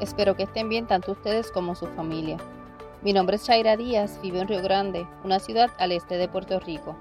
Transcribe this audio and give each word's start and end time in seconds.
Espero 0.00 0.34
que 0.34 0.42
estén 0.42 0.68
bien 0.68 0.88
tanto 0.88 1.12
ustedes 1.12 1.52
como 1.52 1.76
su 1.76 1.86
familia. 1.86 2.36
Mi 3.02 3.12
nombre 3.12 3.36
es 3.36 3.46
Shaira 3.46 3.76
Díaz, 3.76 4.18
vivo 4.20 4.38
en 4.38 4.48
Río 4.48 4.60
Grande, 4.60 5.06
una 5.22 5.38
ciudad 5.38 5.70
al 5.78 5.92
este 5.92 6.16
de 6.16 6.26
Puerto 6.26 6.58
Rico. 6.58 6.96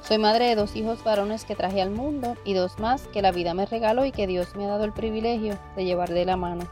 Soy 0.00 0.18
madre 0.18 0.46
de 0.46 0.54
dos 0.54 0.76
hijos 0.76 1.02
varones 1.02 1.44
que 1.44 1.56
traje 1.56 1.82
al 1.82 1.90
mundo 1.90 2.36
y 2.44 2.54
dos 2.54 2.78
más 2.78 3.08
que 3.08 3.20
la 3.20 3.32
vida 3.32 3.52
me 3.52 3.66
regaló 3.66 4.04
y 4.04 4.12
que 4.12 4.28
Dios 4.28 4.54
me 4.54 4.64
ha 4.64 4.68
dado 4.68 4.84
el 4.84 4.92
privilegio 4.92 5.58
de 5.74 5.84
llevar 5.84 6.10
de 6.10 6.24
la 6.24 6.36
mano. 6.36 6.68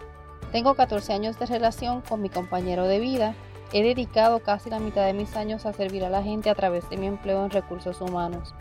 Tengo 0.52 0.74
14 0.74 1.12
años 1.12 1.40
de 1.40 1.46
relación 1.46 2.00
con 2.00 2.22
mi 2.22 2.28
compañero 2.28 2.84
de 2.84 3.00
vida. 3.00 3.34
He 3.72 3.82
dedicado 3.82 4.44
casi 4.44 4.70
la 4.70 4.78
mitad 4.78 5.04
de 5.06 5.12
mis 5.12 5.34
años 5.34 5.66
a 5.66 5.72
servir 5.72 6.04
a 6.04 6.08
la 6.10 6.22
gente 6.22 6.50
a 6.50 6.54
través 6.54 6.88
de 6.88 6.98
mi 6.98 7.08
empleo 7.08 7.44
en 7.44 7.50
recursos 7.50 8.00
humanos. 8.00 8.54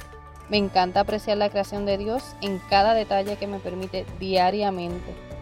Me 0.49 0.57
encanta 0.57 1.01
apreciar 1.01 1.37
la 1.37 1.51
creación 1.51 1.85
de 1.85 1.99
Dios 1.99 2.35
en 2.41 2.59
cada 2.71 2.95
detalle 2.95 3.35
que 3.35 3.45
me 3.45 3.59
permite 3.59 4.07
diariamente. 4.19 5.32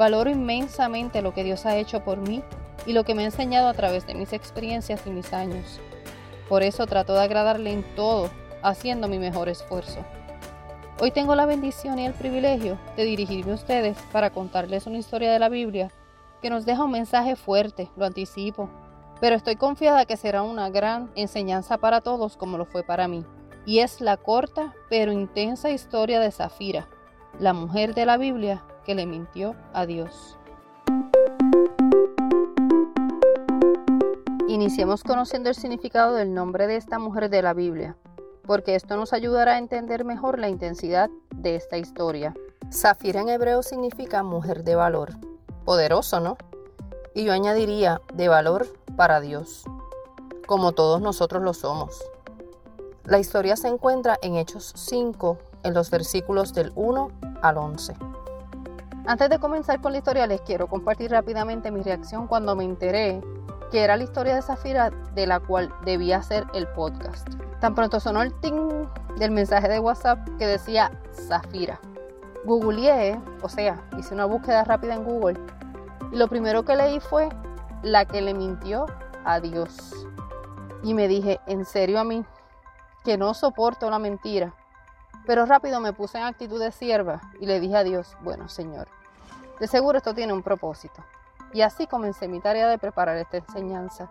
Valoro 0.00 0.30
inmensamente 0.30 1.20
lo 1.20 1.34
que 1.34 1.44
Dios 1.44 1.66
ha 1.66 1.76
hecho 1.76 2.02
por 2.02 2.16
mí 2.16 2.42
y 2.86 2.94
lo 2.94 3.04
que 3.04 3.14
me 3.14 3.20
ha 3.20 3.26
enseñado 3.26 3.68
a 3.68 3.74
través 3.74 4.06
de 4.06 4.14
mis 4.14 4.32
experiencias 4.32 5.06
y 5.06 5.10
mis 5.10 5.30
años. 5.34 5.78
Por 6.48 6.62
eso 6.62 6.86
trato 6.86 7.12
de 7.12 7.20
agradarle 7.20 7.70
en 7.70 7.84
todo, 7.94 8.30
haciendo 8.62 9.08
mi 9.08 9.18
mejor 9.18 9.50
esfuerzo. 9.50 10.02
Hoy 11.02 11.10
tengo 11.10 11.34
la 11.34 11.44
bendición 11.44 11.98
y 11.98 12.06
el 12.06 12.14
privilegio 12.14 12.78
de 12.96 13.04
dirigirme 13.04 13.52
a 13.52 13.56
ustedes 13.56 13.98
para 14.10 14.30
contarles 14.30 14.86
una 14.86 14.96
historia 14.96 15.30
de 15.30 15.38
la 15.38 15.50
Biblia 15.50 15.90
que 16.40 16.48
nos 16.48 16.64
deja 16.64 16.84
un 16.84 16.92
mensaje 16.92 17.36
fuerte, 17.36 17.90
lo 17.98 18.06
anticipo, 18.06 18.70
pero 19.20 19.36
estoy 19.36 19.56
confiada 19.56 20.06
que 20.06 20.16
será 20.16 20.40
una 20.40 20.70
gran 20.70 21.10
enseñanza 21.14 21.76
para 21.76 22.00
todos 22.00 22.38
como 22.38 22.56
lo 22.56 22.64
fue 22.64 22.82
para 22.82 23.06
mí. 23.06 23.22
Y 23.66 23.80
es 23.80 24.00
la 24.00 24.16
corta 24.16 24.72
pero 24.88 25.12
intensa 25.12 25.68
historia 25.68 26.20
de 26.20 26.30
Zafira, 26.30 26.88
la 27.38 27.52
mujer 27.52 27.94
de 27.94 28.06
la 28.06 28.16
Biblia 28.16 28.64
le 28.94 29.06
mintió 29.06 29.54
a 29.72 29.86
Dios. 29.86 30.38
Iniciemos 34.48 35.04
conociendo 35.04 35.48
el 35.48 35.54
significado 35.54 36.14
del 36.14 36.34
nombre 36.34 36.66
de 36.66 36.76
esta 36.76 36.98
mujer 36.98 37.30
de 37.30 37.40
la 37.40 37.54
Biblia, 37.54 37.96
porque 38.44 38.74
esto 38.74 38.96
nos 38.96 39.12
ayudará 39.12 39.52
a 39.52 39.58
entender 39.58 40.04
mejor 40.04 40.38
la 40.38 40.48
intensidad 40.48 41.08
de 41.34 41.54
esta 41.54 41.78
historia. 41.78 42.34
Zafira 42.72 43.20
en 43.20 43.28
hebreo 43.28 43.62
significa 43.62 44.22
mujer 44.22 44.64
de 44.64 44.74
valor. 44.74 45.10
Poderoso, 45.64 46.20
¿no? 46.20 46.36
Y 47.14 47.24
yo 47.24 47.32
añadiría 47.32 48.00
de 48.12 48.28
valor 48.28 48.66
para 48.96 49.20
Dios, 49.20 49.64
como 50.46 50.72
todos 50.72 51.00
nosotros 51.00 51.42
lo 51.42 51.54
somos. 51.54 52.00
La 53.04 53.18
historia 53.18 53.56
se 53.56 53.68
encuentra 53.68 54.18
en 54.20 54.36
Hechos 54.36 54.72
5, 54.76 55.38
en 55.62 55.74
los 55.74 55.90
versículos 55.90 56.52
del 56.54 56.72
1 56.74 57.10
al 57.42 57.56
11. 57.56 58.09
Antes 59.06 59.30
de 59.30 59.38
comenzar 59.38 59.80
con 59.80 59.92
la 59.92 59.98
historia, 59.98 60.26
les 60.26 60.40
quiero 60.42 60.66
compartir 60.66 61.10
rápidamente 61.10 61.70
mi 61.70 61.82
reacción 61.82 62.26
cuando 62.26 62.54
me 62.54 62.64
enteré 62.64 63.20
que 63.70 63.82
era 63.82 63.96
la 63.96 64.04
historia 64.04 64.34
de 64.34 64.42
Zafira 64.42 64.90
de 65.14 65.26
la 65.26 65.40
cual 65.40 65.72
debía 65.84 66.18
hacer 66.18 66.46
el 66.54 66.66
podcast. 66.68 67.28
Tan 67.60 67.74
pronto 67.74 68.00
sonó 68.00 68.22
el 68.22 68.34
ting 68.40 68.86
del 69.16 69.30
mensaje 69.30 69.68
de 69.68 69.78
WhatsApp 69.78 70.18
que 70.38 70.46
decía 70.46 70.90
Zafira. 71.12 71.80
Googleé, 72.44 73.20
o 73.42 73.48
sea, 73.48 73.82
hice 73.98 74.14
una 74.14 74.24
búsqueda 74.24 74.64
rápida 74.64 74.94
en 74.94 75.04
Google 75.04 75.38
y 76.12 76.16
lo 76.16 76.28
primero 76.28 76.64
que 76.64 76.76
leí 76.76 77.00
fue 77.00 77.28
la 77.82 78.04
que 78.04 78.20
le 78.20 78.34
mintió 78.34 78.86
a 79.24 79.40
Dios. 79.40 80.06
Y 80.82 80.94
me 80.94 81.08
dije, 81.08 81.40
en 81.46 81.64
serio 81.64 82.00
a 82.00 82.04
mí, 82.04 82.24
que 83.04 83.16
no 83.16 83.34
soporto 83.34 83.90
la 83.90 83.98
mentira. 83.98 84.54
Pero 85.26 85.46
rápido 85.46 85.80
me 85.80 85.92
puse 85.92 86.18
en 86.18 86.24
actitud 86.24 86.60
de 86.60 86.72
sierva 86.72 87.20
y 87.40 87.46
le 87.46 87.60
dije 87.60 87.76
a 87.76 87.84
Dios, 87.84 88.16
bueno 88.22 88.48
Señor, 88.48 88.88
de 89.58 89.66
seguro 89.66 89.98
esto 89.98 90.14
tiene 90.14 90.32
un 90.32 90.42
propósito. 90.42 91.04
Y 91.52 91.62
así 91.62 91.86
comencé 91.86 92.28
mi 92.28 92.40
tarea 92.40 92.68
de 92.68 92.78
preparar 92.78 93.16
esta 93.16 93.38
enseñanza, 93.38 94.08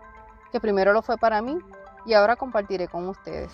que 0.52 0.60
primero 0.60 0.92
lo 0.92 1.02
fue 1.02 1.16
para 1.16 1.42
mí 1.42 1.58
y 2.06 2.14
ahora 2.14 2.36
compartiré 2.36 2.88
con 2.88 3.08
ustedes. 3.08 3.52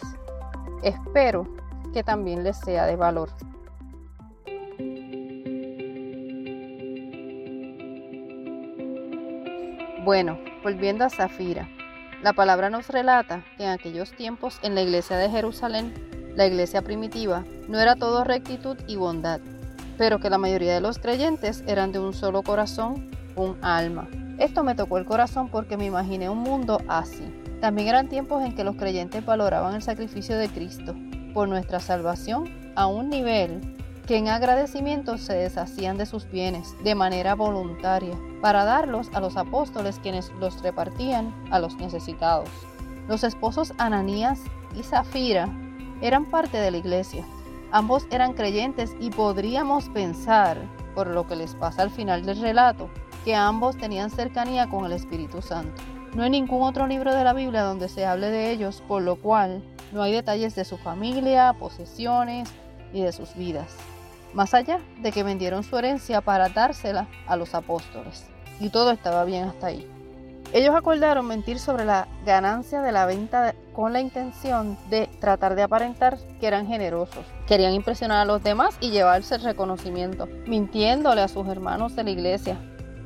Espero 0.83 1.47
que 1.93 2.03
también 2.03 2.45
les 2.45 2.59
sea 2.59 2.85
de 2.87 2.97
valor. 2.97 3.31
Bueno, 10.05 10.39
volviendo 10.63 11.05
a 11.05 11.11
Zafira, 11.11 11.69
la 12.23 12.33
palabra 12.33 12.71
nos 12.71 12.89
relata 12.89 13.45
que 13.57 13.65
en 13.65 13.71
aquellos 13.71 14.13
tiempos 14.13 14.61
en 14.63 14.75
la 14.75 14.83
iglesia 14.83 15.17
de 15.17 15.29
Jerusalén, 15.29 15.95
la 16.37 16.47
iglesia 16.47 16.83
primitiva, 16.83 17.45
no 17.67 17.81
era 17.81 17.97
todo 17.97 18.23
rectitud 18.23 18.77
y 18.87 18.97
bondad, 18.97 19.41
pero 19.99 20.21
que 20.21 20.31
la 20.31 20.39
mayoría 20.39 20.75
de 20.75 20.81
los 20.81 20.99
creyentes 20.99 21.65
eran 21.67 21.93
de 21.93 21.99
un 21.99 22.13
solo 22.13 22.43
corazón, 22.43 23.11
un 23.35 23.57
alma. 23.63 24.07
Esto 24.39 24.63
me 24.63 24.75
tocó 24.75 24.99
el 24.99 25.07
corazón 25.07 25.49
porque 25.49 25.79
me 25.79 25.87
imaginé 25.87 26.29
un 26.29 26.39
mundo 26.39 26.79
así. 26.89 27.25
También 27.61 27.89
eran 27.89 28.09
tiempos 28.09 28.45
en 28.45 28.55
que 28.55 28.65
los 28.65 28.77
creyentes 28.77 29.25
valoraban 29.25 29.75
el 29.75 29.83
sacrificio 29.83 30.37
de 30.37 30.49
Cristo 30.49 30.95
por 31.33 31.49
nuestra 31.49 31.81
salvación 31.81 32.45
a 32.75 32.87
un 32.87 33.09
nivel 33.09 33.75
que 34.07 34.19
en 34.19 34.29
agradecimiento 34.29 35.19
se 35.19 35.33
deshacían 35.33 35.97
de 35.97 36.07
sus 36.07 36.31
bienes 36.31 36.75
de 36.85 36.95
manera 36.95 37.35
voluntaria 37.35 38.17
para 38.43 38.65
darlos 38.65 39.09
a 39.15 39.21
los 39.21 39.37
apóstoles 39.37 39.99
quienes 40.01 40.31
los 40.39 40.63
repartían 40.63 41.35
a 41.51 41.59
los 41.59 41.77
necesitados. 41.77 42.49
Los 43.09 43.25
esposos 43.25 43.73
Ananías 43.79 44.39
y 44.79 44.83
Zafira 44.83 45.49
eran 46.01 46.27
parte 46.27 46.59
de 46.59 46.71
la 46.71 46.77
iglesia 46.77 47.25
Ambos 47.73 48.07
eran 48.11 48.33
creyentes 48.33 48.97
y 49.01 49.11
podríamos 49.11 49.89
pensar, 49.89 50.57
por 50.95 51.09
lo 51.09 51.27
que 51.27 51.37
les 51.37 51.55
pasa 51.55 51.83
al 51.83 51.91
final 51.91 52.25
del 52.25 52.41
relato, 52.41 52.89
que 53.25 53.35
ambos 53.35 53.77
tenían 53.77 54.11
cercanía 54.11 54.69
con 54.69 54.85
el 54.85 54.93
Espíritu 54.93 55.43
Santo. 55.43 55.83
No 56.15 56.23
hay 56.23 56.31
ningún 56.31 56.63
otro 56.63 56.87
libro 56.87 57.15
de 57.15 57.25
la 57.25 57.33
Biblia 57.33 57.63
donde 57.63 57.89
se 57.89 58.07
hable 58.07 58.31
de 58.31 58.51
ellos, 58.51 58.83
por 58.87 59.03
lo 59.03 59.17
cual 59.17 59.63
no 59.93 60.03
hay 60.03 60.13
detalles 60.13 60.55
de 60.55 60.65
su 60.65 60.79
familia, 60.79 61.55
posesiones 61.59 62.49
y 62.93 63.03
de 63.03 63.13
sus 63.13 63.35
vidas. 63.35 63.77
Más 64.33 64.55
allá 64.55 64.81
de 65.03 65.11
que 65.13 65.25
vendieron 65.25 65.65
su 65.65 65.77
herencia 65.77 66.21
para 66.21 66.49
dársela 66.49 67.09
a 67.27 67.37
los 67.37 67.55
apóstoles. 67.55 68.27
Y 68.61 68.71
todo 68.71 68.93
estaba 68.93 69.25
bien 69.25 69.45
hasta 69.45 69.67
ahí. 69.67 69.96
Ellos 70.57 70.75
acordaron 70.75 71.27
mentir 71.27 71.59
sobre 71.59 71.85
la 71.85 72.09
ganancia 72.25 72.81
de 72.81 72.91
la 72.91 73.05
venta 73.05 73.55
con 73.75 73.93
la 73.93 74.01
intención 74.01 74.79
de 74.89 75.07
tratar 75.21 75.55
de 75.55 75.63
aparentar 75.63 76.17
que 76.41 76.47
eran 76.47 76.67
generosos. 76.67 77.27
Querían 77.47 77.75
impresionar 77.75 78.23
a 78.23 78.25
los 78.25 78.43
demás 78.43 78.79
y 78.81 78.89
llevarse 78.89 79.35
el 79.35 79.43
reconocimiento, 79.43 80.27
mintiéndole 80.47 81.21
a 81.21 81.29
sus 81.29 81.47
hermanos 81.47 81.95
de 81.95 82.05
la 82.05 82.11
iglesia, 82.11 82.57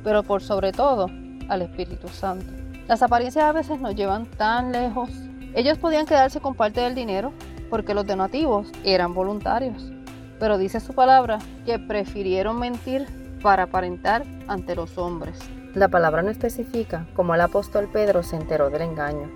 pero 0.01 0.23
por 0.23 0.41
sobre 0.41 0.71
todo 0.71 1.07
al 1.49 1.61
Espíritu 1.61 2.07
Santo. 2.07 2.53
Las 2.87 3.03
apariencias 3.03 3.43
a 3.43 3.51
veces 3.51 3.81
nos 3.81 3.95
llevan 3.95 4.27
tan 4.27 4.71
lejos. 4.71 5.09
Ellos 5.53 5.77
podían 5.77 6.05
quedarse 6.05 6.39
con 6.39 6.55
parte 6.55 6.79
del 6.79 6.95
dinero 6.95 7.33
porque 7.69 7.93
los 7.93 8.07
donativos 8.07 8.71
eran 8.85 9.13
voluntarios, 9.13 9.91
pero 10.39 10.57
dice 10.57 10.79
su 10.79 10.93
palabra 10.93 11.39
que 11.65 11.79
prefirieron 11.79 12.57
mentir 12.57 13.07
para 13.41 13.63
aparentar 13.63 14.23
ante 14.47 14.73
los 14.73 14.97
hombres. 14.97 15.37
La 15.73 15.87
palabra 15.87 16.21
no 16.21 16.29
especifica 16.29 17.07
cómo 17.15 17.33
el 17.33 17.41
apóstol 17.41 17.87
Pedro 17.91 18.23
se 18.23 18.35
enteró 18.35 18.69
del 18.69 18.81
engaño. 18.81 19.29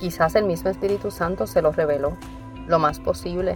Quizás 0.00 0.34
el 0.34 0.44
mismo 0.44 0.68
Espíritu 0.68 1.12
Santo 1.12 1.46
se 1.46 1.62
lo 1.62 1.70
reveló, 1.70 2.16
lo 2.66 2.78
más 2.80 2.98
posible, 2.98 3.54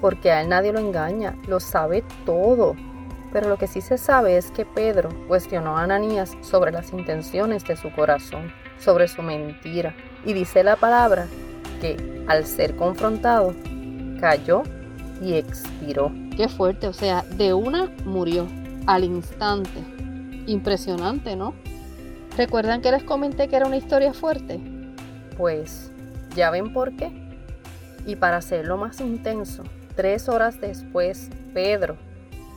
porque 0.00 0.30
a 0.30 0.40
él 0.40 0.48
nadie 0.48 0.72
lo 0.72 0.78
engaña, 0.78 1.36
lo 1.48 1.58
sabe 1.58 2.04
todo. 2.24 2.76
Pero 3.32 3.48
lo 3.48 3.58
que 3.58 3.66
sí 3.66 3.80
se 3.80 3.98
sabe 3.98 4.36
es 4.36 4.52
que 4.52 4.64
Pedro 4.64 5.08
cuestionó 5.26 5.76
a 5.76 5.82
Ananías 5.82 6.36
sobre 6.42 6.70
las 6.70 6.92
intenciones 6.92 7.64
de 7.64 7.76
su 7.76 7.92
corazón, 7.92 8.52
sobre 8.78 9.08
su 9.08 9.22
mentira. 9.22 9.94
Y 10.24 10.32
dice 10.32 10.62
la 10.62 10.76
palabra 10.76 11.26
que 11.80 12.24
al 12.28 12.46
ser 12.46 12.76
confrontado, 12.76 13.52
cayó 14.20 14.62
y 15.20 15.34
expiró. 15.34 16.12
Qué 16.36 16.48
fuerte, 16.48 16.86
o 16.86 16.92
sea, 16.92 17.24
de 17.36 17.52
una 17.52 17.90
murió 18.04 18.46
al 18.86 19.04
instante. 19.04 19.82
Impresionante, 20.46 21.36
¿no? 21.36 21.54
¿Recuerdan 22.36 22.80
que 22.80 22.90
les 22.90 23.04
comenté 23.04 23.48
que 23.48 23.56
era 23.56 23.66
una 23.66 23.76
historia 23.76 24.12
fuerte? 24.12 24.60
Pues 25.36 25.90
¿Ya 26.34 26.50
ven 26.50 26.72
por 26.72 26.96
qué? 26.96 27.12
Y 28.06 28.16
para 28.16 28.38
hacerlo 28.38 28.76
más 28.76 29.00
intenso, 29.00 29.62
tres 29.94 30.28
horas 30.28 30.60
después, 30.60 31.30
Pedro, 31.52 31.96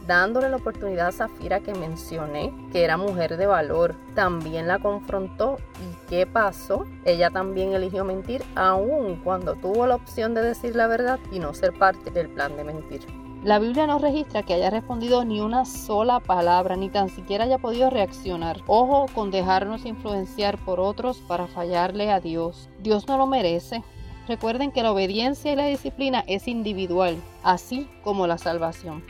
dándole 0.08 0.50
la 0.50 0.58
oportunidad 0.58 1.08
a 1.08 1.12
Zafira 1.12 1.60
que 1.60 1.76
mencioné, 1.76 2.52
que 2.72 2.84
era 2.84 2.98
mujer 2.98 3.38
de 3.38 3.46
valor, 3.46 3.96
también 4.16 4.68
la 4.68 4.80
confrontó. 4.80 5.58
¿Y 5.80 6.10
qué 6.10 6.26
pasó? 6.26 6.86
Ella 7.06 7.30
también 7.30 7.74
eligió 7.74 8.04
mentir, 8.04 8.44
aun 8.56 9.18
cuando 9.24 9.56
tuvo 9.56 9.86
la 9.86 9.96
opción 9.96 10.34
de 10.34 10.42
decir 10.42 10.76
la 10.76 10.88
verdad 10.88 11.20
y 11.32 11.40
no 11.40 11.54
ser 11.54 11.74
parte 11.78 12.10
del 12.10 12.30
plan 12.30 12.58
de 12.58 12.64
mentir. 12.64 13.02
La 13.44 13.60
Biblia 13.60 13.86
no 13.86 14.00
registra 14.00 14.42
que 14.42 14.56
haya 14.56 14.72
respondido 14.72 15.24
ni 15.24 15.40
una 15.40 15.64
sola 15.64 16.20
palabra, 16.20 16.76
ni 16.76 16.90
tan 16.90 17.10
siquiera 17.10 17.44
haya 17.44 17.60
podido 17.60 17.90
reaccionar. 17.90 18.62
Ojo 18.66 19.06
con 19.14 19.30
dejarnos 19.30 19.86
influenciar 19.86 20.58
por 20.58 20.80
otros 20.80 21.20
para 21.20 21.48
fallarle 21.48 22.12
a 22.12 22.20
Dios. 22.20 22.68
Dios 22.80 23.08
no 23.08 23.18
lo 23.18 23.28
merece. 23.28 23.84
Recuerden 24.28 24.72
que 24.72 24.82
la 24.84 24.92
obediencia 24.92 25.54
y 25.54 25.56
la 25.56 25.68
disciplina 25.68 26.24
es 26.28 26.48
individual, 26.48 27.16
así 27.44 27.88
como 28.04 28.28
la 28.28 28.38
salvación. 28.40 29.04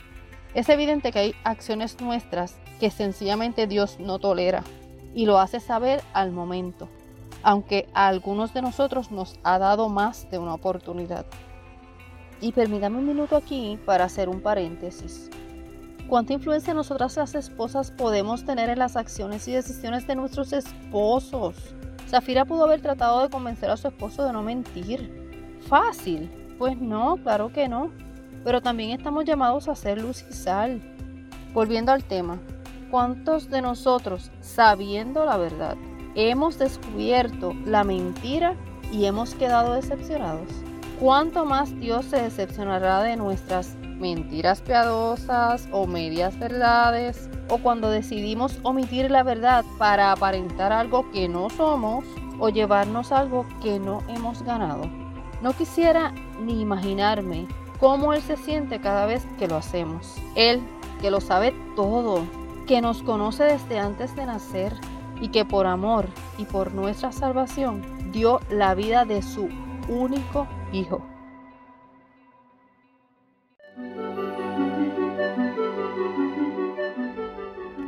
Es 0.54 0.68
evidente 0.68 1.10
que 1.10 1.18
hay 1.18 1.34
acciones 1.42 2.00
nuestras 2.00 2.58
que 2.78 2.90
sencillamente 2.90 3.66
Dios 3.66 3.98
no 3.98 4.18
tolera 4.18 4.62
y 5.14 5.24
lo 5.26 5.38
hace 5.38 5.58
saber 5.58 6.02
al 6.12 6.32
momento, 6.32 6.88
aunque 7.42 7.88
a 7.94 8.08
algunos 8.08 8.54
de 8.54 8.62
nosotros 8.62 9.10
nos 9.10 9.38
ha 9.42 9.58
dado 9.58 9.88
más 9.88 10.30
de 10.30 10.38
una 10.38 10.54
oportunidad. 10.54 11.26
Y 12.40 12.52
permítame 12.52 12.98
un 12.98 13.06
minuto 13.06 13.36
aquí 13.36 13.78
para 13.84 14.04
hacer 14.04 14.28
un 14.28 14.40
paréntesis. 14.40 15.30
¿Cuánta 16.08 16.32
influencia 16.32 16.72
nosotras 16.72 17.16
las 17.16 17.34
esposas 17.34 17.90
podemos 17.90 18.44
tener 18.44 18.70
en 18.70 18.78
las 18.78 18.96
acciones 18.96 19.46
y 19.46 19.52
decisiones 19.52 20.06
de 20.06 20.14
nuestros 20.14 20.52
esposos? 20.52 21.54
Zafira 22.08 22.46
pudo 22.46 22.64
haber 22.64 22.80
tratado 22.80 23.22
de 23.22 23.28
convencer 23.28 23.70
a 23.70 23.76
su 23.76 23.88
esposo 23.88 24.24
de 24.24 24.32
no 24.32 24.42
mentir. 24.42 25.58
¿Fácil? 25.68 26.30
Pues 26.58 26.78
no, 26.78 27.16
claro 27.18 27.52
que 27.52 27.68
no. 27.68 27.90
Pero 28.42 28.62
también 28.62 28.90
estamos 28.90 29.26
llamados 29.26 29.68
a 29.68 29.74
ser 29.74 30.00
luz 30.00 30.24
y 30.30 30.32
sal. 30.32 30.80
Volviendo 31.52 31.92
al 31.92 32.04
tema, 32.04 32.38
¿cuántos 32.90 33.50
de 33.50 33.60
nosotros, 33.60 34.30
sabiendo 34.40 35.26
la 35.26 35.36
verdad, 35.36 35.76
hemos 36.14 36.58
descubierto 36.58 37.52
la 37.66 37.84
mentira 37.84 38.54
y 38.90 39.04
hemos 39.04 39.34
quedado 39.34 39.74
decepcionados? 39.74 40.48
¿Cuánto 41.00 41.44
más 41.44 41.78
Dios 41.78 42.06
se 42.06 42.20
decepcionará 42.20 43.02
de 43.02 43.14
nuestras 43.14 43.76
mentiras 44.00 44.60
piadosas 44.60 45.68
o 45.70 45.86
medias 45.86 46.36
verdades? 46.40 47.30
O 47.48 47.58
cuando 47.58 47.88
decidimos 47.88 48.58
omitir 48.64 49.08
la 49.08 49.22
verdad 49.22 49.64
para 49.78 50.10
aparentar 50.10 50.72
algo 50.72 51.08
que 51.12 51.28
no 51.28 51.50
somos 51.50 52.04
o 52.40 52.48
llevarnos 52.48 53.12
algo 53.12 53.46
que 53.62 53.78
no 53.78 54.02
hemos 54.08 54.42
ganado. 54.42 54.90
No 55.40 55.52
quisiera 55.52 56.12
ni 56.40 56.60
imaginarme 56.60 57.46
cómo 57.78 58.12
Él 58.12 58.20
se 58.20 58.36
siente 58.36 58.80
cada 58.80 59.06
vez 59.06 59.24
que 59.38 59.46
lo 59.46 59.54
hacemos. 59.54 60.16
Él, 60.34 60.60
que 61.00 61.12
lo 61.12 61.20
sabe 61.20 61.54
todo, 61.76 62.24
que 62.66 62.80
nos 62.80 63.04
conoce 63.04 63.44
desde 63.44 63.78
antes 63.78 64.16
de 64.16 64.26
nacer 64.26 64.74
y 65.20 65.28
que 65.28 65.44
por 65.44 65.66
amor 65.66 66.08
y 66.38 66.44
por 66.44 66.74
nuestra 66.74 67.12
salvación 67.12 67.82
dio 68.10 68.40
la 68.50 68.74
vida 68.74 69.04
de 69.04 69.22
su 69.22 69.48
único 69.88 70.46
hijo. 70.72 71.02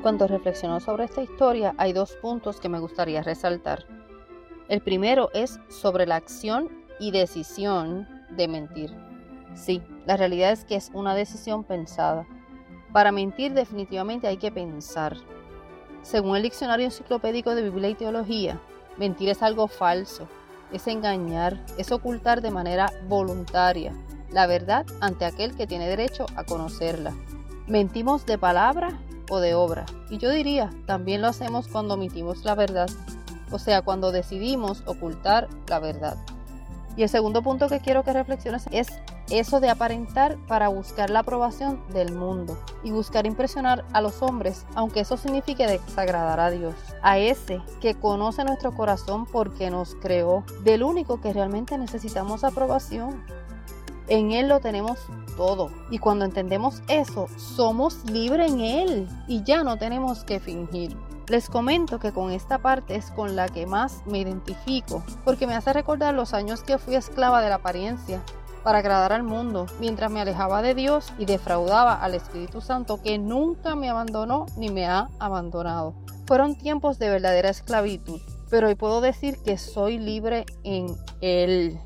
Cuando 0.02 0.26
reflexionó 0.26 0.80
sobre 0.80 1.04
esta 1.04 1.22
historia 1.22 1.74
hay 1.76 1.92
dos 1.92 2.14
puntos 2.22 2.58
que 2.58 2.70
me 2.70 2.78
gustaría 2.78 3.22
resaltar. 3.22 3.84
El 4.68 4.80
primero 4.80 5.30
es 5.34 5.58
sobre 5.68 6.06
la 6.06 6.16
acción 6.16 6.70
y 6.98 7.10
decisión 7.10 8.08
de 8.30 8.48
mentir. 8.48 8.90
Sí, 9.54 9.82
la 10.06 10.16
realidad 10.16 10.52
es 10.52 10.64
que 10.64 10.76
es 10.76 10.90
una 10.94 11.14
decisión 11.14 11.64
pensada. 11.64 12.26
Para 12.92 13.12
mentir 13.12 13.52
definitivamente 13.52 14.26
hay 14.26 14.38
que 14.38 14.50
pensar. 14.50 15.16
Según 16.02 16.36
el 16.36 16.44
diccionario 16.44 16.86
enciclopédico 16.86 17.54
de 17.54 17.62
Biblia 17.62 17.90
y 17.90 17.94
Teología, 17.94 18.58
mentir 18.96 19.28
es 19.28 19.42
algo 19.42 19.68
falso, 19.68 20.28
es 20.72 20.86
engañar, 20.86 21.64
es 21.78 21.92
ocultar 21.92 22.42
de 22.42 22.50
manera 22.50 22.92
voluntaria 23.08 23.92
la 24.32 24.46
verdad 24.46 24.86
ante 25.00 25.24
aquel 25.24 25.56
que 25.56 25.66
tiene 25.66 25.88
derecho 25.88 26.26
a 26.36 26.44
conocerla. 26.44 27.12
Mentimos 27.66 28.26
de 28.26 28.38
palabra 28.38 28.98
o 29.28 29.40
de 29.40 29.54
obra. 29.54 29.86
Y 30.08 30.18
yo 30.18 30.30
diría, 30.30 30.70
también 30.86 31.22
lo 31.22 31.28
hacemos 31.28 31.68
cuando 31.68 31.94
omitimos 31.94 32.44
la 32.44 32.54
verdad, 32.54 32.88
o 33.50 33.58
sea, 33.58 33.82
cuando 33.82 34.12
decidimos 34.12 34.82
ocultar 34.86 35.48
la 35.68 35.78
verdad. 35.78 36.16
Y 36.96 37.02
el 37.02 37.08
segundo 37.08 37.42
punto 37.42 37.68
que 37.68 37.80
quiero 37.80 38.04
que 38.04 38.12
reflexiones 38.12 38.66
es 38.70 38.88
eso 39.30 39.60
de 39.60 39.70
aparentar 39.70 40.36
para 40.46 40.68
buscar 40.68 41.08
la 41.10 41.20
aprobación 41.20 41.80
del 41.92 42.12
mundo 42.12 42.58
y 42.82 42.90
buscar 42.90 43.26
impresionar 43.26 43.84
a 43.92 44.00
los 44.00 44.22
hombres, 44.22 44.66
aunque 44.74 45.00
eso 45.00 45.16
signifique 45.16 45.66
desagradar 45.66 46.40
a 46.40 46.50
Dios, 46.50 46.74
a 47.02 47.18
ese 47.18 47.62
que 47.80 47.94
conoce 47.94 48.44
nuestro 48.44 48.72
corazón 48.72 49.26
porque 49.26 49.70
nos 49.70 49.94
creó, 49.94 50.44
del 50.62 50.82
único 50.82 51.20
que 51.20 51.32
realmente 51.32 51.78
necesitamos 51.78 52.44
aprobación. 52.44 53.24
En 54.08 54.32
Él 54.32 54.48
lo 54.48 54.58
tenemos 54.58 54.98
todo. 55.36 55.70
Y 55.90 55.98
cuando 55.98 56.24
entendemos 56.24 56.82
eso, 56.88 57.28
somos 57.36 58.04
libres 58.10 58.52
en 58.52 58.60
Él 58.60 59.08
y 59.28 59.44
ya 59.44 59.62
no 59.62 59.76
tenemos 59.78 60.24
que 60.24 60.40
fingir. 60.40 60.96
Les 61.28 61.48
comento 61.48 62.00
que 62.00 62.10
con 62.10 62.32
esta 62.32 62.58
parte 62.58 62.96
es 62.96 63.12
con 63.12 63.36
la 63.36 63.48
que 63.48 63.64
más 63.64 64.04
me 64.04 64.18
identifico, 64.18 65.04
porque 65.24 65.46
me 65.46 65.54
hace 65.54 65.72
recordar 65.72 66.12
los 66.12 66.34
años 66.34 66.64
que 66.64 66.76
fui 66.76 66.96
esclava 66.96 67.40
de 67.40 67.48
la 67.48 67.54
apariencia 67.54 68.20
para 68.62 68.78
agradar 68.78 69.12
al 69.12 69.22
mundo, 69.22 69.66
mientras 69.80 70.10
me 70.10 70.20
alejaba 70.20 70.62
de 70.62 70.74
Dios 70.74 71.12
y 71.18 71.24
defraudaba 71.24 71.94
al 71.94 72.14
Espíritu 72.14 72.60
Santo 72.60 73.00
que 73.02 73.18
nunca 73.18 73.74
me 73.74 73.88
abandonó 73.88 74.46
ni 74.56 74.70
me 74.70 74.86
ha 74.86 75.08
abandonado. 75.18 75.94
Fueron 76.26 76.56
tiempos 76.56 76.98
de 76.98 77.10
verdadera 77.10 77.48
esclavitud, 77.48 78.20
pero 78.50 78.68
hoy 78.68 78.74
puedo 78.74 79.00
decir 79.00 79.38
que 79.44 79.58
soy 79.58 79.98
libre 79.98 80.46
en 80.64 80.94
Él. 81.20 81.78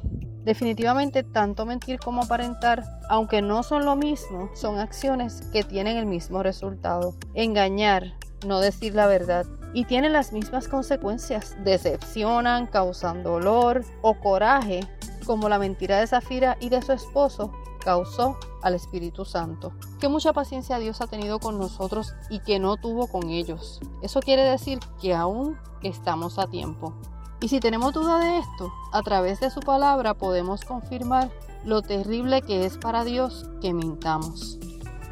Definitivamente 0.45 1.23
tanto 1.23 1.65
mentir 1.65 1.99
como 1.99 2.23
aparentar, 2.23 2.85
aunque 3.09 3.41
no 3.41 3.63
son 3.63 3.87
lo 3.87 3.97
mismo, 3.97 4.51
son 4.55 4.79
acciones 4.79 5.41
que 5.53 5.63
tienen 5.63 5.97
el 5.97 6.05
mismo 6.05 6.43
resultado. 6.43 7.15
Engañar, 7.33 8.13
no 8.47 8.61
decir 8.61 8.95
la 8.95 9.07
verdad, 9.07 9.47
y 9.73 9.87
tienen 9.87 10.13
las 10.13 10.33
mismas 10.33 10.69
consecuencias. 10.69 11.57
Decepcionan, 11.65 12.67
causan 12.67 13.23
dolor 13.23 13.85
o 14.03 14.21
coraje 14.21 14.81
como 15.25 15.49
la 15.49 15.59
mentira 15.59 15.99
de 15.99 16.07
Zafira 16.07 16.57
y 16.61 16.69
de 16.69 16.83
su 16.83 16.93
esposo 16.93 17.53
causó 17.81 18.39
al 18.63 18.75
Espíritu 18.75 19.25
Santo. 19.25 19.73
Que 20.01 20.09
mucha 20.09 20.33
paciencia 20.33 20.79
Dios 20.79 21.01
ha 21.01 21.07
tenido 21.07 21.39
con 21.39 21.59
nosotros 21.59 22.15
y 22.31 22.41
que 22.41 22.59
no 22.59 22.77
tuvo 22.77 23.07
con 23.07 23.31
ellos. 23.31 23.81
Eso 24.03 24.21
quiere 24.21 24.43
decir 24.43 24.79
que 25.01 25.15
aún 25.15 25.59
estamos 25.83 26.39
a 26.39 26.47
tiempo. 26.47 26.95
Y 27.41 27.49
si 27.49 27.61
tenemos 27.61 27.93
duda 27.93 28.19
de 28.19 28.39
esto, 28.39 28.73
a 28.93 29.03
través 29.03 29.41
de 29.41 29.51
su 29.51 29.61
palabra 29.61 30.15
podemos 30.15 30.65
confirmar 30.65 31.31
lo 31.65 31.83
terrible 31.83 32.43
que 32.43 32.65
es 32.65 32.79
para 32.79 33.05
Dios 33.05 33.47
que 33.61 33.75
mintamos. 33.75 34.59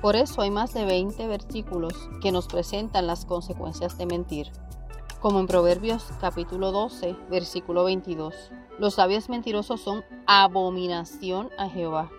Por 0.01 0.17
eso 0.17 0.43
hay 0.43 0.51
más 0.51 0.73
de 0.73 0.85
20 0.85 1.27
versículos 1.27 1.95
que 2.23 2.33
nos 2.33 2.47
presentan 2.47 3.07
las 3.07 3.25
consecuencias 3.25 3.99
de 3.99 4.07
mentir 4.07 4.51
como 5.23 5.39
en 5.39 5.47
Proverbios 5.47 6.05
capítulo 6.21 6.73
12, 6.73 7.15
versículo 7.31 7.85
22. 7.85 8.35
Los 8.79 8.95
sabios 8.95 9.29
mentirosos 9.29 9.81
son 9.81 10.05
abominación 10.27 11.51
a 11.59 11.69
Jehová. 11.69 12.11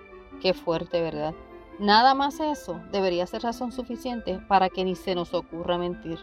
Qué 0.41 0.53
fuerte, 0.53 1.01
¿verdad? 1.01 1.33
Nada 1.79 2.13
más 2.13 2.39
eso 2.39 2.79
debería 2.91 3.25
ser 3.25 3.41
razón 3.41 3.71
suficiente 3.71 4.39
para 4.47 4.69
que 4.69 4.83
ni 4.83 4.95
se 4.95 5.15
nos 5.15 5.33
ocurra 5.33 5.77
mentir. 5.77 6.19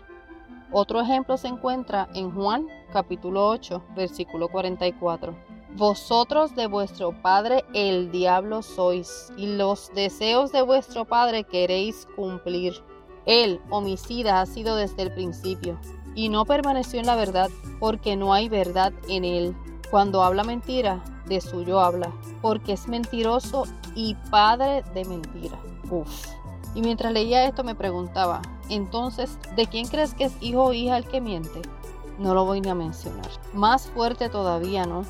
Otro 0.72 1.00
ejemplo 1.00 1.36
se 1.36 1.48
encuentra 1.48 2.08
en 2.14 2.30
Juan 2.30 2.68
capítulo 2.92 3.48
8, 3.48 3.82
versículo 3.96 4.48
44. 4.48 5.34
Vosotros 5.76 6.54
de 6.54 6.66
vuestro 6.66 7.12
padre 7.22 7.64
el 7.74 8.10
diablo 8.12 8.62
sois, 8.62 9.32
y 9.36 9.46
los 9.56 9.92
deseos 9.94 10.52
de 10.52 10.62
vuestro 10.62 11.04
padre 11.04 11.44
queréis 11.44 12.06
cumplir. 12.14 12.74
Él, 13.26 13.60
homicida, 13.70 14.40
ha 14.40 14.46
sido 14.46 14.76
desde 14.76 15.02
el 15.02 15.12
principio 15.12 15.78
y 16.14 16.28
no 16.28 16.44
permaneció 16.44 17.00
en 17.00 17.06
la 17.06 17.16
verdad, 17.16 17.50
porque 17.78 18.16
no 18.16 18.32
hay 18.32 18.48
verdad 18.48 18.92
en 19.08 19.24
él. 19.24 19.56
Cuando 19.90 20.22
habla 20.22 20.44
mentira, 20.44 21.02
de 21.26 21.40
suyo 21.40 21.80
habla, 21.80 22.12
porque 22.42 22.72
es 22.72 22.88
mentiroso 22.88 23.64
y 23.94 24.14
padre 24.30 24.82
de 24.94 25.04
mentira. 25.04 25.58
Uf. 25.90 26.26
Y 26.74 26.82
mientras 26.82 27.12
leía 27.12 27.44
esto 27.46 27.64
me 27.64 27.74
preguntaba, 27.74 28.42
entonces, 28.68 29.38
¿de 29.56 29.66
quién 29.66 29.88
crees 29.88 30.14
que 30.14 30.24
es 30.24 30.32
hijo 30.40 30.64
o 30.64 30.72
hija 30.72 30.96
el 30.96 31.06
que 31.06 31.20
miente? 31.20 31.62
No 32.18 32.34
lo 32.34 32.44
voy 32.44 32.60
ni 32.60 32.68
a 32.68 32.74
mencionar. 32.74 33.28
Más 33.52 33.88
fuerte 33.88 34.28
todavía, 34.28 34.86
¿no? 34.86 35.04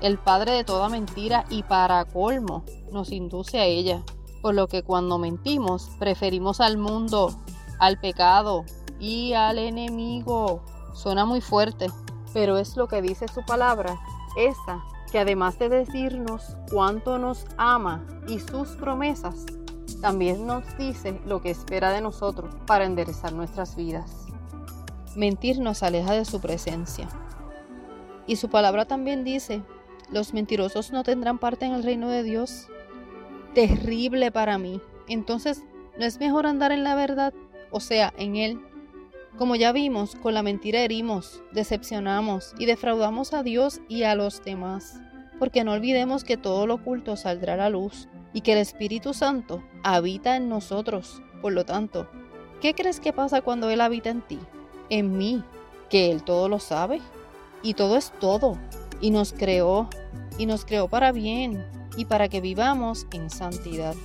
El 0.00 0.18
padre 0.18 0.52
de 0.52 0.64
toda 0.64 0.88
mentira 0.88 1.44
y 1.50 1.62
para 1.62 2.04
colmo 2.04 2.64
nos 2.90 3.12
induce 3.12 3.60
a 3.60 3.64
ella. 3.64 4.02
Por 4.42 4.54
lo 4.54 4.66
que 4.66 4.82
cuando 4.82 5.18
mentimos 5.18 5.90
preferimos 5.98 6.60
al 6.60 6.76
mundo, 6.76 7.30
al 7.78 7.98
pecado, 7.98 8.64
y 8.98 9.32
al 9.34 9.58
enemigo. 9.58 10.62
Suena 10.94 11.24
muy 11.24 11.40
fuerte, 11.40 11.90
pero 12.32 12.56
es 12.58 12.76
lo 12.76 12.88
que 12.88 13.02
dice 13.02 13.26
su 13.28 13.44
palabra, 13.44 13.98
esa 14.36 14.84
que 15.10 15.18
además 15.18 15.58
de 15.58 15.68
decirnos 15.68 16.56
cuánto 16.70 17.18
nos 17.18 17.46
ama 17.56 18.04
y 18.26 18.40
sus 18.40 18.70
promesas, 18.70 19.46
también 20.00 20.46
nos 20.46 20.76
dice 20.76 21.20
lo 21.24 21.40
que 21.40 21.50
espera 21.50 21.90
de 21.92 22.00
nosotros 22.00 22.54
para 22.66 22.84
enderezar 22.84 23.32
nuestras 23.32 23.76
vidas. 23.76 24.26
Mentir 25.16 25.60
nos 25.60 25.82
aleja 25.82 26.12
de 26.12 26.24
su 26.24 26.40
presencia. 26.40 27.08
Y 28.26 28.36
su 28.36 28.48
palabra 28.48 28.86
también 28.86 29.24
dice, 29.24 29.62
los 30.10 30.34
mentirosos 30.34 30.92
no 30.92 31.04
tendrán 31.04 31.38
parte 31.38 31.64
en 31.64 31.72
el 31.72 31.82
reino 31.82 32.08
de 32.08 32.22
Dios. 32.22 32.68
Terrible 33.54 34.30
para 34.30 34.58
mí. 34.58 34.80
Entonces, 35.08 35.62
¿no 35.98 36.04
es 36.04 36.18
mejor 36.18 36.46
andar 36.46 36.72
en 36.72 36.84
la 36.84 36.94
verdad? 36.94 37.32
O 37.70 37.80
sea, 37.80 38.12
en 38.16 38.36
Él. 38.36 38.60
Como 39.36 39.56
ya 39.56 39.72
vimos, 39.72 40.14
con 40.14 40.32
la 40.34 40.44
mentira 40.44 40.80
herimos, 40.80 41.42
decepcionamos 41.52 42.54
y 42.56 42.66
defraudamos 42.66 43.32
a 43.32 43.42
Dios 43.42 43.80
y 43.88 44.04
a 44.04 44.14
los 44.14 44.44
demás. 44.44 45.00
Porque 45.40 45.64
no 45.64 45.72
olvidemos 45.72 46.22
que 46.22 46.36
todo 46.36 46.68
lo 46.68 46.74
oculto 46.74 47.16
saldrá 47.16 47.54
a 47.54 47.56
la 47.56 47.70
luz 47.70 48.08
y 48.32 48.42
que 48.42 48.52
el 48.52 48.58
Espíritu 48.58 49.12
Santo 49.12 49.64
habita 49.82 50.36
en 50.36 50.48
nosotros. 50.48 51.20
Por 51.42 51.52
lo 51.52 51.64
tanto, 51.64 52.08
¿qué 52.60 52.74
crees 52.74 53.00
que 53.00 53.12
pasa 53.12 53.42
cuando 53.42 53.70
Él 53.70 53.80
habita 53.80 54.10
en 54.10 54.22
ti? 54.22 54.38
En 54.88 55.18
mí, 55.18 55.42
que 55.90 56.12
Él 56.12 56.22
todo 56.22 56.48
lo 56.48 56.60
sabe 56.60 57.00
y 57.64 57.74
todo 57.74 57.96
es 57.96 58.12
todo 58.20 58.56
y 59.00 59.10
nos 59.10 59.32
creó 59.32 59.88
y 60.38 60.46
nos 60.46 60.64
creó 60.64 60.86
para 60.86 61.10
bien 61.10 61.66
y 61.96 62.04
para 62.04 62.28
que 62.28 62.40
vivamos 62.40 63.08
en 63.12 63.30
santidad. 63.30 63.96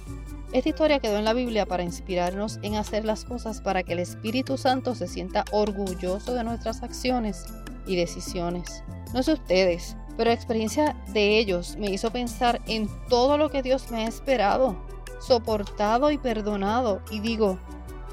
Esta 0.51 0.69
historia 0.69 0.99
quedó 0.99 1.17
en 1.17 1.25
la 1.25 1.33
Biblia 1.33 1.67
para 1.67 1.83
inspirarnos 1.83 2.57
en 2.63 2.75
hacer 2.75 3.05
las 3.05 3.23
cosas 3.23 3.61
para 3.61 3.83
que 3.83 3.93
el 3.93 3.99
Espíritu 3.99 4.57
Santo 4.57 4.95
se 4.95 5.07
sienta 5.07 5.45
orgulloso 5.51 6.33
de 6.33 6.43
nuestras 6.43 6.81
acciones 6.81 7.45
y 7.85 7.95
decisiones. 7.95 8.83
No 9.13 9.21
sé 9.21 9.33
ustedes, 9.33 9.95
pero 10.17 10.29
la 10.31 10.35
experiencia 10.35 10.95
de 11.13 11.37
ellos 11.37 11.75
me 11.77 11.91
hizo 11.91 12.11
pensar 12.11 12.61
en 12.65 12.89
todo 13.09 13.37
lo 13.37 13.51
que 13.51 13.61
Dios 13.61 13.91
me 13.91 14.05
ha 14.05 14.07
esperado, 14.07 14.75
soportado 15.21 16.09
y 16.09 16.17
perdonado. 16.17 17.03
Y 17.11 17.19
digo, 17.19 17.59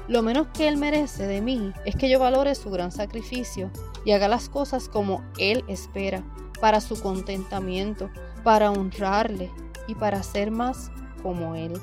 lo 0.07 0.21
menos 0.21 0.47
que 0.53 0.67
Él 0.67 0.77
merece 0.77 1.25
de 1.25 1.41
mí 1.41 1.73
es 1.85 1.95
que 1.95 2.07
yo 2.07 2.19
valore 2.19 2.53
su 2.53 2.69
gran 2.69 2.91
sacrificio 2.91 3.71
y 4.05 4.11
haga 4.11 4.27
las 4.27 4.47
cosas 4.47 4.89
como 4.89 5.23
Él 5.39 5.63
espera, 5.67 6.23
para 6.61 6.81
su 6.81 7.01
contentamiento, 7.01 8.11
para 8.43 8.71
honrarle 8.71 9.49
y 9.87 9.95
para 9.95 10.21
ser 10.21 10.51
más 10.51 10.91
como 11.23 11.55
Él. 11.55 11.73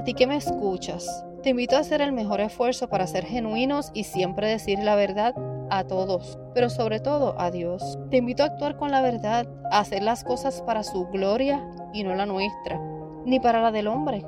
A 0.00 0.02
ti 0.02 0.14
que 0.14 0.26
me 0.26 0.36
escuchas, 0.36 1.26
te 1.42 1.50
invito 1.50 1.76
a 1.76 1.80
hacer 1.80 2.00
el 2.00 2.12
mejor 2.12 2.40
esfuerzo 2.40 2.88
para 2.88 3.06
ser 3.06 3.26
genuinos 3.26 3.90
y 3.92 4.04
siempre 4.04 4.48
decir 4.48 4.78
la 4.78 4.96
verdad 4.96 5.34
a 5.68 5.84
todos, 5.84 6.38
pero 6.54 6.70
sobre 6.70 7.00
todo 7.00 7.38
a 7.38 7.50
Dios. 7.50 7.98
Te 8.10 8.16
invito 8.16 8.42
a 8.42 8.46
actuar 8.46 8.78
con 8.78 8.90
la 8.90 9.02
verdad, 9.02 9.46
a 9.70 9.80
hacer 9.80 10.02
las 10.02 10.24
cosas 10.24 10.62
para 10.62 10.84
su 10.84 11.06
gloria 11.08 11.62
y 11.92 12.02
no 12.02 12.14
la 12.14 12.24
nuestra, 12.24 12.80
ni 13.26 13.40
para 13.40 13.60
la 13.60 13.72
del 13.72 13.88
hombre. 13.88 14.24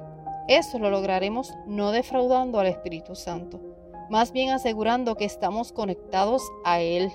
Eso 0.46 0.78
lo 0.78 0.90
lograremos 0.90 1.54
no 1.66 1.90
defraudando 1.90 2.60
al 2.60 2.66
Espíritu 2.66 3.14
Santo, 3.14 3.58
más 4.10 4.30
bien 4.30 4.50
asegurando 4.50 5.14
que 5.14 5.24
estamos 5.24 5.72
conectados 5.72 6.42
a 6.66 6.80
Él, 6.80 7.10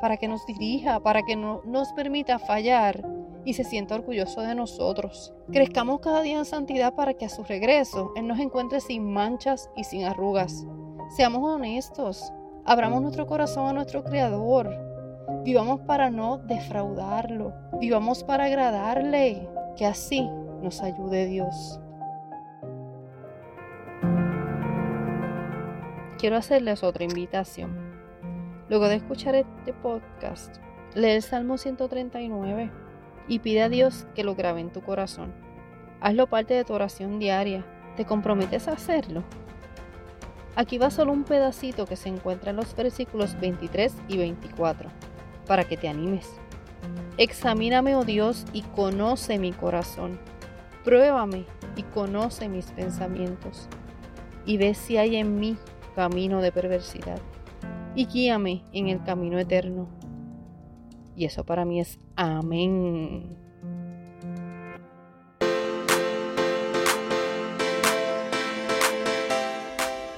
para 0.00 0.16
que 0.16 0.28
nos 0.28 0.46
dirija, 0.46 1.00
para 1.00 1.24
que 1.24 1.36
no 1.36 1.60
nos 1.66 1.92
permita 1.92 2.38
fallar 2.38 3.04
y 3.44 3.54
se 3.54 3.64
sienta 3.64 3.94
orgulloso 3.94 4.40
de 4.40 4.54
nosotros. 4.54 5.32
Crezcamos 5.50 6.00
cada 6.00 6.22
día 6.22 6.38
en 6.38 6.44
santidad 6.44 6.94
para 6.94 7.14
que 7.14 7.24
a 7.24 7.28
su 7.28 7.44
regreso 7.44 8.12
Él 8.16 8.26
nos 8.26 8.38
encuentre 8.38 8.80
sin 8.80 9.10
manchas 9.10 9.70
y 9.76 9.84
sin 9.84 10.04
arrugas. 10.04 10.66
Seamos 11.16 11.42
honestos, 11.42 12.32
abramos 12.64 13.00
nuestro 13.02 13.26
corazón 13.26 13.68
a 13.68 13.72
nuestro 13.72 14.04
Creador. 14.04 14.68
Vivamos 15.44 15.80
para 15.80 16.10
no 16.10 16.38
defraudarlo, 16.38 17.52
vivamos 17.80 18.24
para 18.24 18.44
agradarle, 18.44 19.48
que 19.76 19.86
así 19.86 20.28
nos 20.62 20.82
ayude 20.82 21.26
Dios. 21.26 21.80
Quiero 26.18 26.36
hacerles 26.36 26.82
otra 26.82 27.04
invitación. 27.04 27.76
Luego 28.68 28.88
de 28.88 28.96
escuchar 28.96 29.34
este 29.36 29.72
podcast, 29.72 30.56
lee 30.94 31.10
el 31.10 31.22
Salmo 31.22 31.56
139 31.56 32.87
y 33.28 33.38
pide 33.38 33.62
a 33.62 33.68
Dios 33.68 34.06
que 34.14 34.24
lo 34.24 34.34
grabe 34.34 34.60
en 34.60 34.70
tu 34.70 34.80
corazón. 34.80 35.32
Hazlo 36.00 36.26
parte 36.26 36.54
de 36.54 36.64
tu 36.64 36.72
oración 36.72 37.18
diaria. 37.18 37.64
¿Te 37.96 38.04
comprometes 38.04 38.68
a 38.68 38.72
hacerlo? 38.72 39.24
Aquí 40.56 40.78
va 40.78 40.90
solo 40.90 41.12
un 41.12 41.24
pedacito 41.24 41.86
que 41.86 41.96
se 41.96 42.08
encuentra 42.08 42.50
en 42.50 42.56
los 42.56 42.74
versículos 42.74 43.38
23 43.38 43.94
y 44.08 44.16
24, 44.16 44.90
para 45.46 45.64
que 45.64 45.76
te 45.76 45.88
animes. 45.88 46.28
Examíname, 47.16 47.94
oh 47.94 48.04
Dios, 48.04 48.44
y 48.52 48.62
conoce 48.62 49.38
mi 49.38 49.52
corazón. 49.52 50.18
Pruébame 50.84 51.44
y 51.76 51.82
conoce 51.82 52.48
mis 52.48 52.66
pensamientos. 52.72 53.68
Y 54.46 54.56
ve 54.56 54.74
si 54.74 54.96
hay 54.96 55.16
en 55.16 55.38
mí 55.38 55.56
camino 55.94 56.40
de 56.40 56.52
perversidad. 56.52 57.20
Y 57.94 58.06
guíame 58.06 58.62
en 58.72 58.88
el 58.88 59.02
camino 59.02 59.38
eterno. 59.38 59.97
Y 61.18 61.24
eso 61.24 61.42
para 61.42 61.64
mí 61.64 61.80
es 61.80 61.98
amén. 62.14 63.36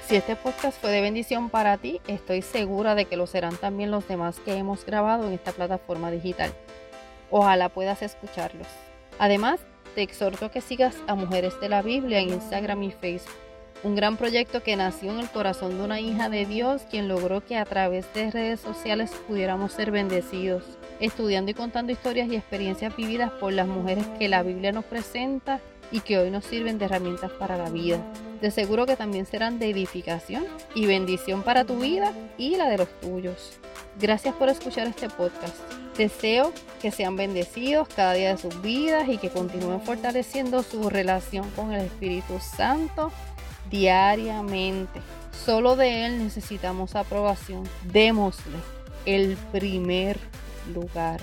Si 0.06 0.16
este 0.16 0.36
podcast 0.36 0.78
fue 0.78 0.90
de 0.90 1.00
bendición 1.00 1.48
para 1.48 1.78
ti, 1.78 2.02
estoy 2.06 2.42
segura 2.42 2.94
de 2.94 3.06
que 3.06 3.16
lo 3.16 3.26
serán 3.26 3.56
también 3.56 3.90
los 3.90 4.06
demás 4.08 4.40
que 4.40 4.52
hemos 4.56 4.84
grabado 4.84 5.26
en 5.26 5.32
esta 5.32 5.52
plataforma 5.52 6.10
digital. 6.10 6.52
Ojalá 7.30 7.70
puedas 7.70 8.02
escucharlos. 8.02 8.66
Además, 9.18 9.60
te 9.94 10.02
exhorto 10.02 10.44
a 10.44 10.50
que 10.50 10.60
sigas 10.60 10.96
a 11.06 11.14
Mujeres 11.14 11.58
de 11.62 11.70
la 11.70 11.80
Biblia 11.80 12.18
en 12.18 12.28
Instagram 12.28 12.82
y 12.82 12.90
Facebook 12.90 13.32
un 13.82 13.96
gran 13.96 14.16
proyecto 14.16 14.62
que 14.62 14.76
nació 14.76 15.12
en 15.12 15.20
el 15.20 15.30
corazón 15.30 15.78
de 15.78 15.84
una 15.84 16.00
hija 16.00 16.28
de 16.28 16.44
Dios, 16.44 16.82
quien 16.90 17.08
logró 17.08 17.44
que 17.44 17.56
a 17.56 17.64
través 17.64 18.12
de 18.12 18.30
redes 18.30 18.60
sociales 18.60 19.10
pudiéramos 19.26 19.72
ser 19.72 19.90
bendecidos, 19.90 20.64
estudiando 21.00 21.50
y 21.50 21.54
contando 21.54 21.92
historias 21.92 22.28
y 22.28 22.36
experiencias 22.36 22.94
vividas 22.96 23.30
por 23.32 23.52
las 23.52 23.66
mujeres 23.66 24.06
que 24.18 24.28
la 24.28 24.42
Biblia 24.42 24.72
nos 24.72 24.84
presenta 24.84 25.60
y 25.90 26.00
que 26.00 26.18
hoy 26.18 26.30
nos 26.30 26.44
sirven 26.44 26.78
de 26.78 26.84
herramientas 26.84 27.32
para 27.32 27.56
la 27.56 27.70
vida. 27.70 27.98
De 28.40 28.50
seguro 28.50 28.86
que 28.86 28.96
también 28.96 29.26
serán 29.26 29.58
de 29.58 29.70
edificación 29.70 30.44
y 30.74 30.86
bendición 30.86 31.42
para 31.42 31.64
tu 31.64 31.78
vida 31.78 32.12
y 32.38 32.56
la 32.56 32.68
de 32.68 32.78
los 32.78 33.00
tuyos. 33.00 33.58
Gracias 33.98 34.34
por 34.34 34.48
escuchar 34.48 34.86
este 34.86 35.08
podcast. 35.08 35.56
Deseo 35.96 36.52
que 36.80 36.90
sean 36.90 37.16
bendecidos 37.16 37.88
cada 37.88 38.14
día 38.14 38.30
de 38.30 38.38
sus 38.38 38.62
vidas 38.62 39.08
y 39.08 39.18
que 39.18 39.28
continúen 39.28 39.82
fortaleciendo 39.82 40.62
su 40.62 40.88
relación 40.88 41.50
con 41.50 41.72
el 41.72 41.86
Espíritu 41.86 42.38
Santo 42.40 43.10
diariamente. 43.70 45.00
Solo 45.44 45.76
de 45.76 46.06
Él 46.06 46.18
necesitamos 46.18 46.94
aprobación. 46.94 47.68
Démosle 47.92 48.56
el 49.06 49.36
primer 49.52 50.18
lugar. 50.68 51.20